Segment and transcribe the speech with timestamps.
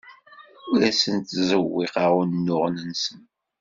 [0.69, 3.19] Ur asen-ttzewwiqeɣ unuɣen-nsen.